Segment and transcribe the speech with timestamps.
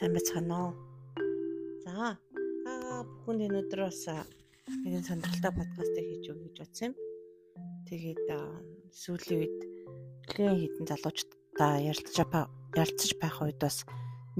[0.00, 0.72] сайн байцгаана уу?
[1.84, 2.16] За,
[3.20, 6.94] бүхэнд өнөөдөр бас нэгэн сонирхолтой подкастыг хийж өгье гэж бодсон юм.
[7.84, 8.24] Тэгээд
[8.96, 9.60] сүүлийн үед
[10.24, 12.16] нэлээд хитэн залуучуудаа ярилцж
[12.80, 13.84] ярилцж байх үед бас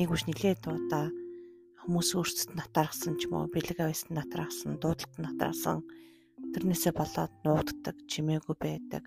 [0.00, 1.12] нэг үш нэлээд удаа
[1.84, 5.84] хүмүүс өөрсдөд натаархсан ч юм уу, бэлэг авсан натаархсан, дуудлагад натаархсан
[6.56, 9.04] тэрнээсээ болоод нуугддаг, чимээгүй байдаг.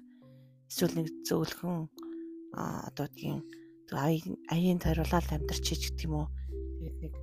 [0.69, 1.89] Эсвэл нэг зөөлхөн
[2.53, 3.41] одоо тийм
[4.53, 6.27] аяын тойруулаад амьдарч ич гэдэг юм уу.
[6.83, 7.13] Тэгээд нэг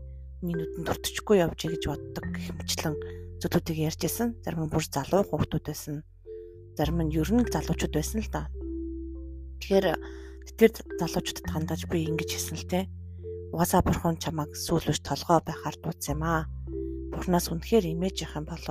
[0.41, 2.97] минутанд дуртчихгүй явж гэж боддог хэмчлэн
[3.45, 4.41] зөвлөдийг ярьж исэн.
[4.41, 6.01] Зарим нь бүр залуу хүүхдүүд байсан.
[6.81, 8.49] Зарим нь ер нь залуучууд байсан л да.
[9.61, 9.87] Тэгэхээр
[10.57, 12.89] тэр залуучуудад хандаж би ингэж хэлсэн л те.
[13.53, 16.49] Угаасаа бурхан чамайг сүүлвч толгой байхаар дуудсан юм аа.
[17.13, 18.65] Бурханаас үнэхээр имэж явах юм бол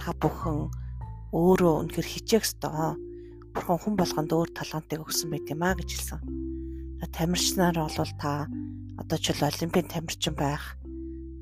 [0.00, 0.72] та бүхэн
[1.36, 2.96] өөрөө үнэхээр хичээх ёстой.
[3.52, 6.42] Бурхан хүн болгонд өөр талантыг өгсөн байт юм аа гэж хэлсэн
[7.12, 8.46] тамирчнаар бол та
[9.00, 10.76] одоо ч олимпийн тамирчин байх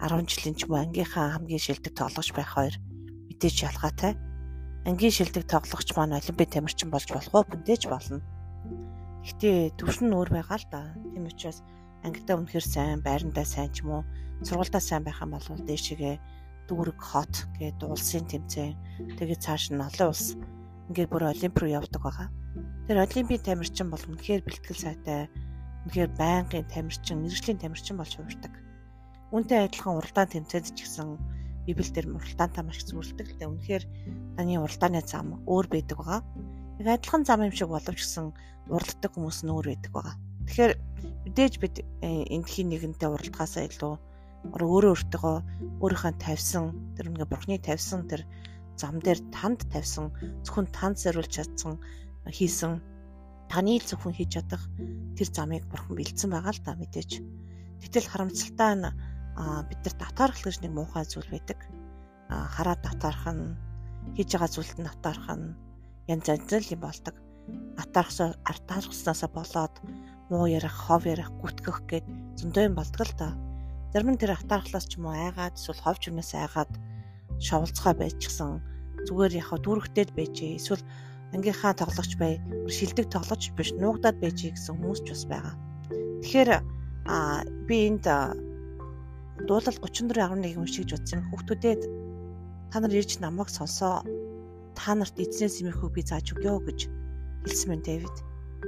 [0.00, 2.74] 10 жилийн ч уу ангийнхаа хамгийн шилдэг тоглогч байх хоёр
[3.28, 4.12] мэдээж ялгаатай.
[4.88, 7.44] Ангийн шилдэг тоглогч маань олимпийн тамирчин болж болох уу?
[7.48, 8.20] Мэдээж болно.
[9.24, 10.96] Гэхдээ төвшин нь өөр байгаа л да.
[11.12, 11.60] Тийм учраас
[12.04, 14.02] ангидаа үнэхэр сайн, байрандаа сайн ч юм уу,
[14.40, 16.16] сургуульдаа сайн байх юм бол дээшгээ
[16.68, 18.76] дүүрэг хот гэдэг улсын тэмцээн
[19.20, 20.38] тэгээд цааш нь олон улс
[20.88, 22.28] ингээд бүр олимп руу явдаг байгаа.
[22.88, 25.28] Тэр олимпийн тамирчин бол үнэхээр бэлтгэл сайтай
[25.86, 28.52] Үнэхээр байнгын тамирчин, мэрэгжлийн тамирчин болж хувирдаг.
[29.32, 31.08] Үүнтэй адилхан уралдаан тэмцээд ч гэсэн
[31.64, 33.52] Библиэл дээр уралдаантай маш зүйлдэг л дээ.
[33.52, 33.84] Үнэхээр
[34.36, 36.20] таны уралдааны зам өөр байдаг байгаа.
[36.82, 38.26] Яг адилхан зам юм шиг боловч гэсэн
[38.68, 40.16] уралддаг хүмүүс нь өөр байдаг байгаа.
[40.50, 40.72] Тэгэхээр
[41.30, 43.94] мэдээж бид э, эндхийн нэгэнтэй уралдахаасаа илүү
[44.50, 45.36] өөрөө өөртөө
[45.84, 46.64] өөрийнхөө тавьсан
[46.96, 48.24] тэр ингээ бурхны тавьсан тэр
[48.80, 50.08] зам дээр танд тавьсан
[50.44, 51.76] зөвхөн танд зориулж чадсан
[52.24, 52.80] хийсэн
[53.50, 54.62] таны л зөвхөн хийж чадах
[55.18, 57.10] тэр замыг бурхан бэлдсэн байгаа л да мэдээж.
[57.82, 58.86] Гэтэл харамсалтай нь
[59.66, 61.58] бид нар татаархал гэж нэг муухай зүйл байдаг.
[62.30, 63.58] Хараад татаарх нь
[64.14, 65.58] хийж байгаа зүйлд нь татаарх нь
[66.06, 67.14] янз янз юм болдог.
[67.82, 69.74] Атаархсаа артаархснасаа болоод
[70.30, 72.06] муу ярих, хов ярих, гүтгэх гэд
[72.38, 73.28] зөндөө юм болдог л да.
[73.90, 76.70] Зарим нь тэр атаархлаас ч юм уу айгаад эсвэл ховч юмнаас айгаад
[77.42, 78.62] шовлцгой байчихсан
[79.06, 80.58] зүгээр яхаа дүүрэгтэй байжээ.
[80.60, 80.84] Эсвэл
[81.34, 85.54] ангийнхаа тоглогч бай шилдэг тоглогч биш нуугдаад байж гэсэн хүмүүс ч бас байгаа.
[86.22, 86.50] Тэгэхээр
[87.06, 88.04] а би энд
[89.48, 91.82] дуулал 34.11 уншиж утсан хүүхдүүдэд
[92.70, 94.04] та нар ирж намайг сонсоо
[94.76, 96.80] та нарт эзнээс имэхүү би зааж өгье гэж
[97.46, 98.16] хэлсэн мэн Дэвид.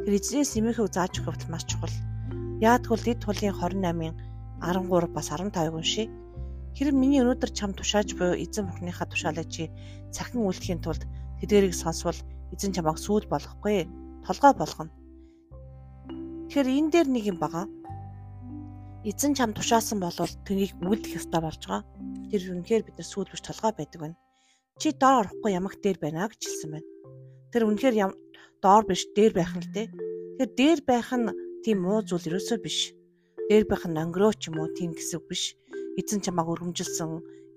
[0.04, 1.94] Тэр эзнээс имэхүү зааж өгөх хувьд маш чухал.
[2.64, 4.16] Яагтвэл эд тулын 28-ын
[4.62, 6.06] 13 бас 15-ыг уншия.
[6.72, 9.68] Хэрэг миний өнөөдөр чам тушааж буй эзэн бурхныхаа тушаалыг чи
[10.14, 11.04] цахин үлдэхийн тулд
[11.42, 12.16] тэдгэрийг сонсвол
[12.52, 13.88] эзэн чамайг сүүл болгохгүй
[14.26, 14.92] толгой болгоно.
[16.46, 17.66] Тэгэхээр энэ дээр нэг юм байгаа.
[19.08, 20.14] Эзэн чам тушаасан бол
[20.46, 21.82] тнийг үлдэх ёстой болж байгаа.
[22.30, 24.16] Тэр үнэхээр бид нар сүүл биш толгой байдаг байна.
[24.78, 26.88] Чи доор орохгүй ямагт дээр байна гэж хэлсэн байна.
[27.50, 27.96] Тэр үнэхээр
[28.62, 29.88] доор биш дээр байх нь л дээ.
[29.88, 31.26] Тэгэхээр дээр байх нь
[31.64, 32.94] тийм муу зүйл ерөөсөө биш.
[33.50, 35.58] Дээр байх нь өнгөрөө ч юм уу тийм гэсэн биш.
[35.98, 37.10] Эзэн чамайг өргөмжилсөн,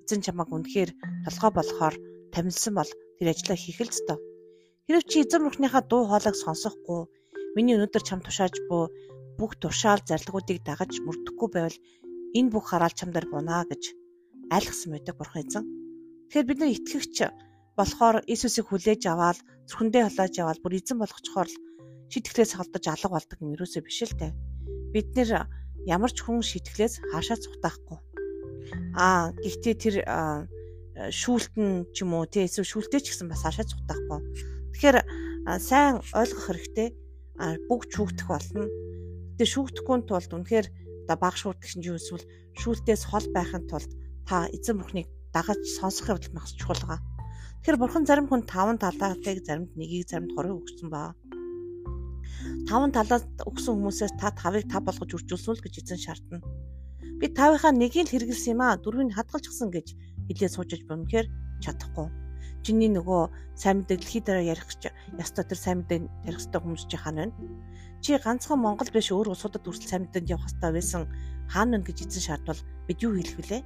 [0.03, 0.91] эзэн чамайг үнэхээр
[1.29, 1.95] толгой болохоор
[2.34, 4.17] тамилсан бол тэр ажлаа хийх л ёстой.
[4.85, 7.09] Хэрв чи эзэн бурхныхаа дуу хоолойг сонсохгүй
[7.57, 8.94] миний өнөөдөр чам тушааж буй
[9.34, 11.78] бүх тушаал зарлагуудыг дагаж мөрдөхгүй байвал
[12.38, 13.84] энэ бүх хараал чамдаар бунаа гэж
[14.53, 15.66] айлгсан байдаг бурхан эзэн.
[16.29, 17.18] Тэгэхээр бид нар итгэгч
[17.73, 21.62] болохоор Иесусыг хүлээж аваад зүрхэндээ холоож аваад бүр эзэн болгочхоор л
[22.13, 24.38] шитгэлээс холдож алга болдог юм ерөөсөө биш л дээ.
[24.94, 25.50] Бид нэр
[25.90, 27.97] ямар ч хүн шитгэлээс хаашаа цухтаахгүй.
[28.94, 29.96] Аа гэхдээ тэр
[31.09, 34.22] шүүлтэн ч юм уу тий эсвэл шүүлтээ ч гэсэн бас хаашаа цухтаахгүй
[34.75, 35.08] Тэгэхээр
[35.56, 36.90] сайн ойлгох хэрэгтэй.
[37.72, 38.68] Бүгд шүүгдэх болно.
[39.40, 40.68] Тэгээ шүүгдэхгүй тулд үнэхээр
[41.08, 42.28] одоо баг шүүгдэх чинь юу эсвэл
[42.59, 43.88] шүүлтээс хол байхын тулд
[44.28, 47.00] та эзэн бурхныг дагаж сонсох явдал маш чухал байгаа.
[47.64, 51.16] Тэгэхээр бурхан зарим хүн таван талаатайг заримд нэгийг заримд хорыг өгсөн баа.
[52.67, 56.44] Таван талаас өгсөн хүмүүсээс та тавыг тав болгож үржүүлсэн л гэж эзэн шаардна.
[57.23, 59.88] Би тавынхаа нэгийг л хэрэгэлсэн юм аа дөрвийг хадгалчихсан гэж
[60.28, 61.32] хэлээ суужиж бомхээр
[61.64, 62.24] чадахгүй
[62.66, 63.22] чиний нөгөө
[63.56, 64.68] сайн мэдээ дэлхий дээр ярих
[65.16, 67.34] ёстой тэр сайн мэдээ ярих ёстой хүмүүс чи хаана вэ?
[68.02, 71.02] Чи ганцхан Монгол биш өөр улсуудад хүртэл сайн мэдээнд явах ёстой байсан
[71.47, 73.62] хаана вэ гэж эзэн шаардвал бид юу хэлэх вүлээ?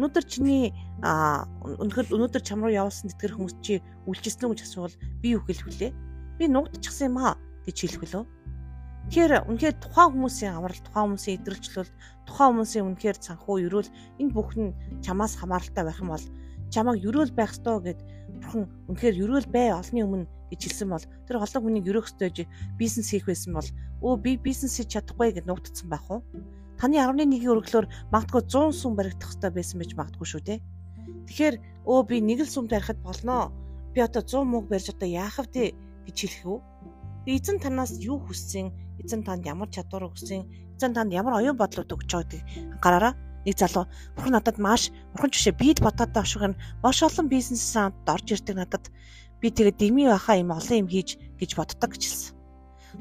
[0.00, 3.78] Өнөөдөр чиний өнөхөр өнөөдөр чам руу явуулсан тэтгэр хүмүүс чи
[4.08, 5.92] үлчилсэн үү гэж асуувал би юу хэлэх вүлээ?
[6.40, 7.38] Би нуугдчихсан юм аа
[7.68, 8.24] гэж хэлэх вүлөө?
[9.06, 11.92] Тэгэхээр үнэхээр тухайн хүмүүсийн аврал, тухайн хүмүүсийн идэвхжлэл,
[12.26, 16.26] тухайн хүмүүсийн үнэхээр санхүү ерөөл энэ бүх нь чамаас хамааралтай байх юм бол
[16.72, 18.00] чамайг юрөөл байх ёстой гэд
[18.40, 22.30] бурхан үнэхээр юрөөл бай олны өмнө гэж хэлсэн бол тэр олон хүнийг юрөөх ёстой
[22.78, 23.68] бизнес хийх байсан бол
[24.02, 26.22] өө би бизнес хийж чадахгүй гэд нуугдсан байх уу?
[26.76, 30.58] Таны 11-ийн өргөлөөр магадгүй 100 сүм баригдах хэрэгтэй байсан байж магадгүй шүү дээ.
[31.26, 31.54] Тэгэхээр
[31.88, 33.48] өө би нэг л сүм барихад болноо.
[33.96, 35.72] Би одоо 100 мууг барьж одоо яах вэ
[36.04, 36.58] гэж хэлэх үү?
[37.26, 38.70] Эзэн танаас юу хүссэн?
[39.00, 40.46] Эзэн танд ямар чадвар өгсөн?
[40.76, 42.44] Эзэн танд ямар оюун бодлууд өгч байгааг
[42.76, 43.14] анхаараарай.
[43.46, 43.86] Нэг залуу
[44.18, 48.84] бурхан надад маш бурхан жишээ бид бодоод нь маш олон бизнесээс орж ирдэг надад
[49.40, 52.34] би тэгээд дими байхаа юм олон юм хийж гэж боддог гэж хэлсэн.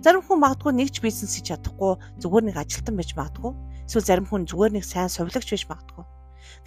[0.03, 3.51] Зарим хүн магадгүй нэг ч бизнес хийж чадахгүй зүгээр нэг ажилтан байж магадгүй.
[3.87, 6.05] Эсвэл зарим хүн зүгээр нэг сайн сувилагч байж магадгүй.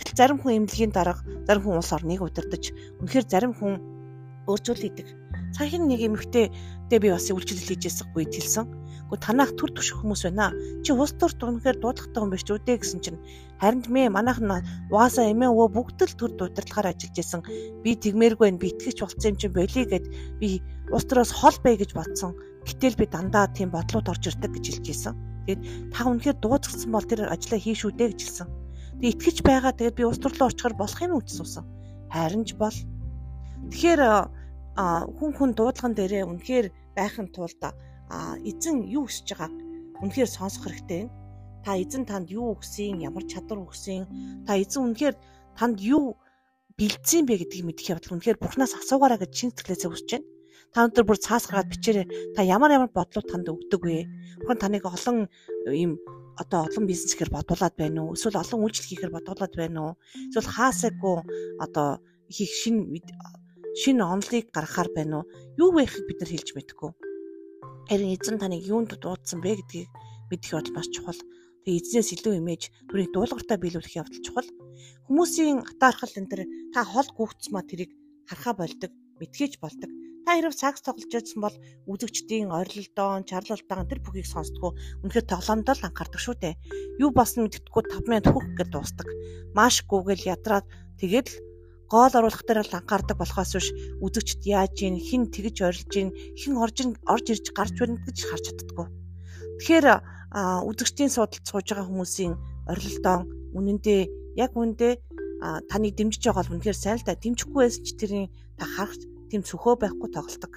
[0.00, 2.72] Гэтэл зарим хүн эмнэлгийн дарга, зарим хүн улс орныг удирдах.
[3.02, 3.78] Үнэхээр зарим хүн
[4.48, 5.08] өөрчлөл хийдэг.
[5.54, 6.48] Цаахийн нэг эмэгтэй
[6.88, 8.64] дэ би бас үйлчлэл хийжсэн үед хэлсэн.
[9.08, 10.52] Гэхдээ танах төр төшөх хүмүүс байна.
[10.84, 13.20] Чи ус төр дүнхээр дуудахтай хүн биш үү дээ гэсэн чинь
[13.56, 14.52] харин мэ манайх нь
[14.92, 17.40] угаасаа эмээ өвөө бүгд л төр удирдлагаар ажиллаж исэн.
[17.80, 18.60] Би тэгмээргүй байна.
[18.60, 20.06] Би итгэж болцсон юм чинь болиё гэд
[20.40, 20.48] би
[20.92, 22.36] ус төрөөс хол бай гэж бодсон.
[22.68, 25.14] Гэтэл би дандаа тийм бодлууд орж ирдэг гэж хэлж ийсэн.
[25.48, 25.62] Тэгээд
[25.96, 28.48] та үнэхээр дууцгсан бол тэр ажлаа хийш үү дээ гэж хэлсэн.
[29.00, 31.64] Тэгээд итгэж байгаа тэгээд би ус төрлөө очихоор болох юм уу гэж суусан.
[32.12, 32.76] Харин ч бол
[33.72, 34.02] тэгэхээр
[35.16, 37.62] хүн хүн дуудлаган дээрээ үнэхээр байхын тулд
[38.44, 39.54] эзэн юу хүсэж байгааг
[40.02, 41.08] үнэхээр сонсох хэрэгтэй.
[41.64, 44.08] Та эзэн танд юу өгсөн, ямар чадвар өгсөн,
[44.46, 45.16] та эзэн үнэхээр
[45.58, 46.16] танд юу
[46.78, 50.26] бэлдсэн бэ гэдгийг мэдэх явдал үнэхээр бурхнаас асуугаараа гэж шин сэтгэлээсээ хүсэж байна
[50.72, 52.34] та өндөр бүр цаас гараад бичээрэй.
[52.36, 54.04] Та ямар ямар бодлууд танд өгдөг вэ?
[54.44, 55.28] Бурхан таныг олон
[55.66, 55.96] ийм
[56.36, 58.14] одоо олон бизнес хийхээр бодуулаад байна уу?
[58.14, 59.92] Эсвэл олон үйлчлэл хийхээр бодуулаад байна уу?
[60.30, 61.16] Эсвэл хаасаагүй
[61.64, 61.88] одоо
[62.28, 62.76] хийх шин
[63.80, 65.28] шин онолыг гаргахаар байна уу?
[65.56, 66.90] Юу вэ гэхэд бид нар хэлж мэдэхгүй.
[67.88, 69.88] Харин эзэн таныг юунд дуудсан бэ гэдгийг
[70.28, 71.16] мэдэх маш чухал.
[71.64, 74.48] Тэгээ эзнээс илүү имиж түрийг дуулууртаа биелүүлэх явдал чухал.
[75.08, 76.42] Хүмүүсийн атаархал энэ төр
[76.76, 77.96] та хол гүгцмаа тэрийг
[78.28, 79.88] харахаа болдог, мэдгээж болдог.
[80.28, 81.56] Та хэрэг сакс тоглож байсан бол
[81.88, 86.60] үзэгчдийн орилдоон, чарлалтаан тэр бүхийг сонсдгоо үнэхээр тоглоомдоо л анхаардаг шүү дээ.
[87.00, 89.08] Юу болсон мэддэггүй 5 минут хөх гэж дуустдаг.
[89.56, 90.68] Маш гүгэл ядраад
[91.00, 91.36] тэгээд л
[91.88, 93.68] гол оруулах дээр л анхаардаг болохоос биш
[94.04, 96.76] үзэгчд яаж ийн хин тэгж орилж ийн хин орж
[97.08, 98.86] орж ирж гарч байна гэж харж чаддаггүй.
[99.58, 99.86] Тэгэхээр
[100.68, 102.34] үзэгчдийн судалд сууж байгаа хүмүүсийн
[102.68, 103.22] орилдоон
[103.56, 104.00] үнэндээ
[104.36, 104.92] яг үүндээ
[105.70, 108.28] таныг дэмжиж байгаа бол үнэхээр сайн л да дэмжихгүй байсан ч тэрийн
[108.60, 108.94] та харах
[109.32, 110.52] тийм цөхөө байхгүй тоглолдог.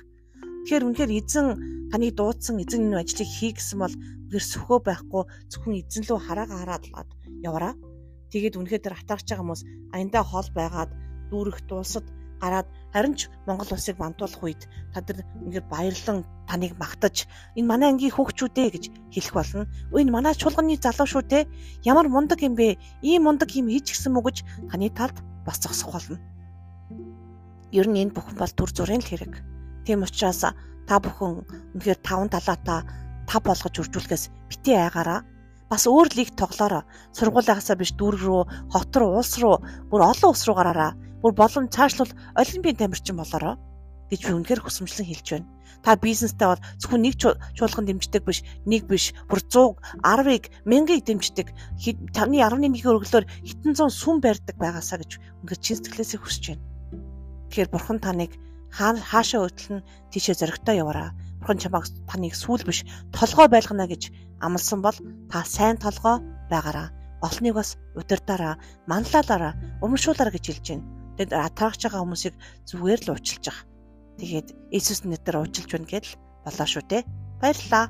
[0.68, 1.48] Тэгэхээр үнэхээр эзэн
[1.90, 6.56] таныг дуудсан эзэн энэ ажлыг хий гэсэн бол үнэхээр сөхөө байхгүй зөвхөн эзэн лөө хараага
[6.60, 6.84] хараад
[7.48, 7.74] яваараа.
[8.32, 9.62] Тэгээд үнэхээр тэр атаарч байгаа хүмүүс
[9.96, 10.92] аяндаа хол байгаад
[11.32, 12.06] дүүрэх дуусад
[12.42, 14.62] гараад харин ч Монгол улсыг мандуулах үед
[14.94, 18.84] та нар ингээд баярлан таныг магтаж энэ манай ангийн хүүхчүүдээ гэж
[19.14, 19.70] хэлэх болно.
[19.94, 21.40] Энэ манай чуулганы залуу шүү те.
[21.86, 22.82] Ямар мундаг юм бэ?
[23.06, 24.38] Ийм мундаг юм хийж гисэн мүү гэж
[24.74, 26.18] таны талд бас зогсох болно.
[27.72, 29.34] Ер нь энэ бүхэн бол төр зүрийн л хэрэг.
[29.86, 30.42] Тийм учраас
[30.90, 31.46] та бүхэн
[31.78, 32.84] үнэхээр таван талаатаа
[33.30, 35.22] тав болгож үржүүлэхээс бити айгаараа
[35.72, 36.84] бас өөр лиг тоглоороо
[37.16, 38.42] сургуулиасаа биш дүүр рүү
[38.74, 40.92] хот руу улс руу бүр олон улс руу гараараа
[41.22, 43.56] бүр боломж цаашлуул олимпийн тамирчин болоороо
[44.12, 45.48] гэж би үнэхээр хүсэмжлэн хэлж байна.
[45.82, 51.48] Та бизнестэй бол зөвхөн нэг чуулган дэмждэг биш, нэг биш, бүр 100, 10-ыг, 1000-ыг дэмждэг.
[52.12, 56.64] Таны 11-ийн өргөлөөр хитэн зуун сүм барьдаг байгаасаа гэж үнэхээр чин сэтгэлээсээ хүсэж байна.
[57.50, 58.36] Тэгэхээр бурхан таныг
[58.76, 59.82] хаашаа өтлөн
[60.12, 61.16] тийшээ зөрөгтэй яваараа.
[61.40, 62.84] Бурхан чамайг таныг сүүл биш
[63.16, 64.12] толгой байлгана гэж
[64.44, 64.98] амласан бол
[65.32, 66.20] та сайн толгой
[66.52, 66.92] байгаараа.
[67.26, 68.60] Олныг бас удирдаараа,
[68.90, 71.01] манлайлаараа, урамшуулаараа гэж хэлж байна.
[71.22, 72.36] Тэгэд атарагч байгаа хүмүүсийг
[72.66, 73.66] зүгээр л уучлж байгаа.
[74.18, 77.04] Тэгээд Иесус нэрээр уучлж байна гэдэл болоо шүү дээ.
[77.38, 77.86] Баярлалаа.